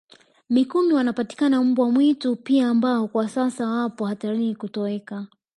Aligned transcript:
Mikumi 0.49 0.93
wanapatikana 0.93 1.63
mbwa 1.63 1.91
mwitu 1.91 2.35
pia 2.35 2.67
ambao 2.69 3.07
kwa 3.07 3.29
sasa 3.29 3.67
wapo 3.67 4.05
hatarini 4.05 4.55
kutoweka 4.55 5.27